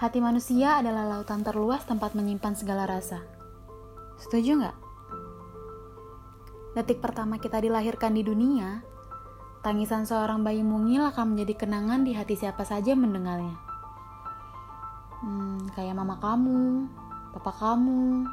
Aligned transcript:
Hati 0.00 0.16
manusia 0.16 0.80
adalah 0.80 1.04
lautan 1.04 1.44
terluas 1.44 1.84
tempat 1.84 2.16
menyimpan 2.16 2.56
segala 2.56 2.88
rasa. 2.88 3.20
Setuju 4.16 4.56
nggak? 4.56 4.76
Detik 6.72 7.04
pertama 7.04 7.36
kita 7.36 7.60
dilahirkan 7.60 8.16
di 8.16 8.24
dunia, 8.24 8.80
tangisan 9.60 10.08
seorang 10.08 10.40
bayi 10.40 10.64
mungil 10.64 11.04
akan 11.04 11.36
menjadi 11.36 11.68
kenangan 11.68 12.00
di 12.08 12.16
hati 12.16 12.32
siapa 12.32 12.64
saja 12.64 12.96
mendengarnya. 12.96 13.60
Hmm, 15.20 15.68
kayak 15.76 15.92
mama 15.92 16.16
kamu, 16.16 16.88
papa 17.36 17.52
kamu, 17.60 18.24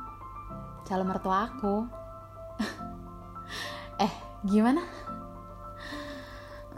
calon 0.88 1.11
mertua 1.11 1.52
aku. 1.52 1.84
eh, 4.07 4.13
gimana? 4.47 4.88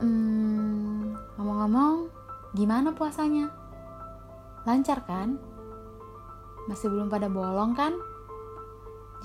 Hmm, 0.01 1.13
ngomong-ngomong, 1.37 2.09
gimana 2.57 2.89
puasanya? 2.97 3.58
Lancar 4.69 5.01
kan? 5.01 5.41
Masih 6.69 6.93
belum 6.93 7.09
pada 7.09 7.25
bolong 7.25 7.73
kan? 7.73 7.89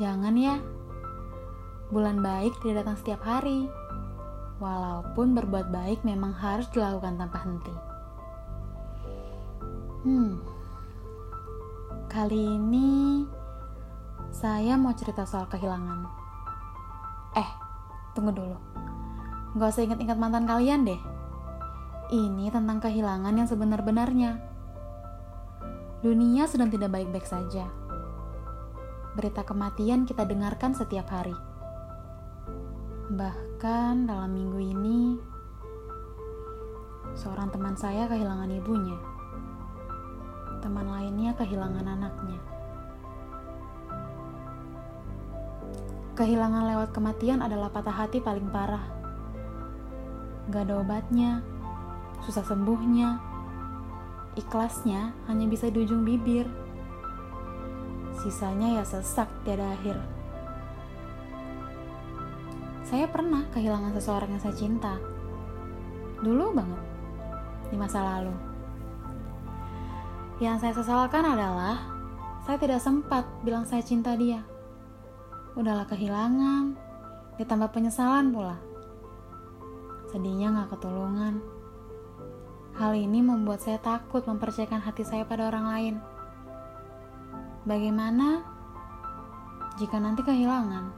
Jangan 0.00 0.32
ya. 0.40 0.56
Bulan 1.92 2.24
baik 2.24 2.56
tidak 2.64 2.80
datang 2.80 2.96
setiap 2.96 3.20
hari. 3.28 3.68
Walaupun 4.56 5.36
berbuat 5.36 5.68
baik 5.68 6.00
memang 6.00 6.32
harus 6.32 6.64
dilakukan 6.72 7.20
tanpa 7.20 7.44
henti. 7.44 7.76
Hmm. 10.08 10.40
Kali 12.08 12.40
ini 12.56 13.28
saya 14.32 14.80
mau 14.80 14.96
cerita 14.96 15.28
soal 15.28 15.44
kehilangan. 15.52 16.08
Eh, 17.36 17.50
tunggu 18.16 18.32
dulu. 18.32 18.56
Gak 19.60 19.76
usah 19.76 19.84
ingat-ingat 19.84 20.16
mantan 20.16 20.48
kalian 20.48 20.88
deh. 20.88 21.00
Ini 22.16 22.48
tentang 22.48 22.80
kehilangan 22.80 23.36
yang 23.36 23.44
sebenar-benarnya 23.44 24.53
Dunia 26.04 26.44
sedang 26.44 26.68
tidak 26.68 26.92
baik-baik 26.92 27.24
saja. 27.24 27.64
Berita 29.16 29.40
kematian 29.40 30.04
kita 30.04 30.28
dengarkan 30.28 30.76
setiap 30.76 31.08
hari. 31.08 31.32
Bahkan 33.08 34.04
dalam 34.04 34.36
minggu 34.36 34.60
ini, 34.60 35.16
seorang 37.16 37.48
teman 37.48 37.72
saya 37.80 38.04
kehilangan 38.04 38.52
ibunya. 38.52 39.00
Teman 40.60 40.92
lainnya 40.92 41.32
kehilangan 41.40 41.88
anaknya. 41.88 42.40
Kehilangan 46.20 46.68
lewat 46.68 46.92
kematian 46.92 47.40
adalah 47.40 47.72
patah 47.72 47.96
hati 47.96 48.20
paling 48.20 48.52
parah. 48.52 48.84
Gak 50.52 50.68
ada 50.68 50.84
obatnya, 50.84 51.40
susah 52.28 52.44
sembuhnya, 52.44 53.32
Ikhlasnya 54.34 55.14
hanya 55.30 55.46
bisa 55.46 55.70
di 55.70 55.86
ujung 55.86 56.02
bibir. 56.02 56.50
Sisanya 58.18 58.82
ya 58.82 58.84
sesak 58.86 59.30
tiada 59.46 59.74
akhir. 59.78 59.94
Saya 62.82 63.06
pernah 63.06 63.46
kehilangan 63.54 63.94
seseorang 63.94 64.34
yang 64.34 64.42
saya 64.42 64.54
cinta. 64.58 64.94
Dulu 66.18 66.50
banget, 66.50 66.82
di 67.70 67.76
masa 67.78 68.02
lalu. 68.02 68.34
Yang 70.42 70.56
saya 70.66 70.72
sesalkan 70.82 71.22
adalah 71.22 71.78
saya 72.42 72.58
tidak 72.58 72.82
sempat 72.82 73.22
bilang 73.46 73.62
saya 73.62 73.86
cinta 73.86 74.18
dia. 74.18 74.42
Udahlah 75.54 75.86
kehilangan, 75.86 76.74
ditambah 77.38 77.70
penyesalan 77.70 78.34
pula. 78.34 78.58
Sedihnya 80.10 80.50
gak 80.50 80.74
ketulungan. 80.74 81.53
Hal 82.74 82.98
ini 82.98 83.22
membuat 83.22 83.62
saya 83.62 83.78
takut 83.78 84.26
mempercayakan 84.26 84.82
hati 84.82 85.06
saya 85.06 85.22
pada 85.22 85.46
orang 85.46 85.66
lain. 85.70 85.94
Bagaimana 87.62 88.42
jika 89.78 90.02
nanti 90.02 90.26
kehilangan? 90.26 90.90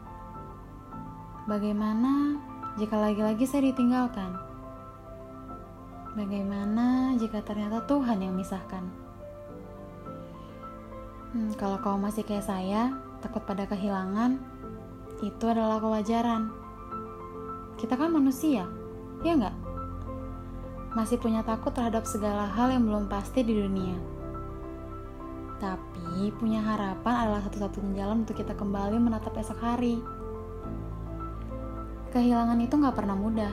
Bagaimana 1.45 2.41
jika 2.81 2.97
lagi-lagi 2.97 3.45
saya 3.45 3.69
ditinggalkan? 3.69 4.41
Bagaimana 6.17 7.13
jika 7.21 7.45
ternyata 7.45 7.85
Tuhan 7.85 8.25
yang 8.25 8.33
misahkan? 8.33 8.89
Hmm, 11.37 11.53
kalau 11.61 11.77
kau 11.85 12.01
masih 12.01 12.25
kayak 12.25 12.49
saya, 12.49 12.89
takut 13.21 13.45
pada 13.45 13.69
kehilangan, 13.69 14.41
itu 15.21 15.45
adalah 15.45 15.77
kewajaran. 15.77 16.49
Kita 17.77 18.01
kan 18.01 18.17
manusia, 18.17 18.65
ya 19.21 19.37
nggak? 19.37 19.66
Masih 20.97 21.21
punya 21.21 21.45
takut 21.45 21.77
terhadap 21.77 22.09
segala 22.09 22.49
hal 22.49 22.73
yang 22.73 22.89
belum 22.89 23.05
pasti 23.05 23.45
di 23.45 23.53
dunia. 23.53 24.01
Tapi 25.61 26.33
punya 26.41 26.65
harapan 26.65 27.29
adalah 27.29 27.45
satu-satunya 27.45 28.01
jalan 28.01 28.25
untuk 28.25 28.41
kita 28.41 28.57
kembali 28.57 28.97
menatap 28.97 29.37
esok 29.37 29.61
hari. 29.61 30.01
Kehilangan 32.17 32.57
itu 32.65 32.81
gak 32.81 32.97
pernah 32.97 33.13
mudah. 33.13 33.53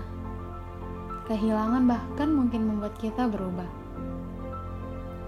Kehilangan 1.27 1.83
bahkan 1.83 2.31
mungkin 2.31 2.63
membuat 2.63 2.95
kita 2.95 3.27
berubah. 3.27 3.67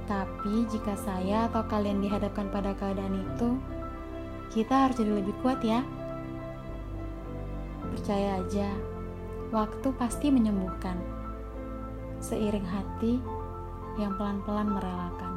Tapi 0.07 0.63
jika 0.71 0.95
saya 0.95 1.51
atau 1.51 1.67
kalian 1.67 1.99
dihadapkan 1.99 2.47
pada 2.47 2.71
keadaan 2.79 3.27
itu, 3.27 3.59
kita 4.55 4.87
harus 4.87 4.95
jadi 4.95 5.19
lebih 5.19 5.35
kuat 5.43 5.59
ya. 5.59 5.83
Percaya 7.91 8.39
aja, 8.39 8.71
waktu 9.51 9.91
pasti 9.99 10.31
menyembuhkan 10.31 11.24
seiring 12.25 12.65
hati 12.65 13.21
yang 14.01 14.17
pelan-pelan 14.17 14.65
merelakan. 14.65 15.34